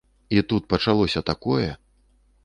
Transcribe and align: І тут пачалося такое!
І 0.29 0.37
тут 0.51 0.63
пачалося 0.73 1.21
такое! 1.27 1.69